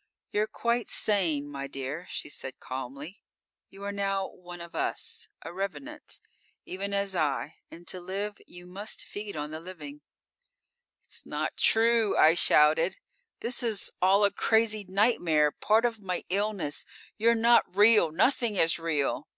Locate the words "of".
4.62-4.74, 15.84-16.00